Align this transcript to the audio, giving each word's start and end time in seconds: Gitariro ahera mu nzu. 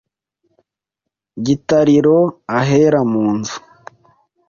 Gitariro 1.45 2.17
ahera 2.59 2.99
mu 3.11 3.25
nzu. 3.37 3.57